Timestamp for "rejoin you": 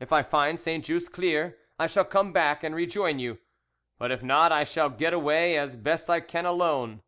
2.74-3.36